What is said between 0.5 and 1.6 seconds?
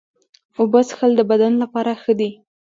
اوبه څښل د بدن